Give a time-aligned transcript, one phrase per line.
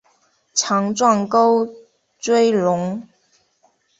[0.55, 1.69] 强壮沟
[2.17, 3.07] 椎龙。